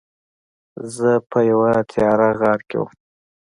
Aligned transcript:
زه 0.95 1.11
په 1.29 1.39
یوه 1.49 1.71
تیاره 1.91 2.29
غار 2.39 2.59
کې 2.69 2.77
وم. 2.79 2.91